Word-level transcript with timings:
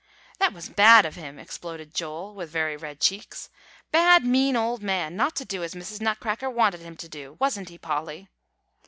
'""That 0.39 0.51
was 0.51 0.67
bad 0.67 1.05
of 1.05 1.13
him," 1.13 1.37
exploded 1.37 1.93
Joel 1.93 2.33
with 2.33 2.49
very 2.49 2.75
red 2.75 2.99
cheeks; 2.99 3.51
"bad, 3.91 4.25
mean 4.25 4.55
old 4.55 4.81
man 4.81 5.15
not 5.15 5.35
to 5.35 5.45
do 5.45 5.61
as 5.63 5.75
Mrs. 5.75 6.01
Nutcracker 6.01 6.49
wanted 6.49 6.81
him 6.81 6.97
to 6.97 7.07
do. 7.07 7.37
Wasn't 7.39 7.69
he, 7.69 7.77
Polly?" 7.77 8.27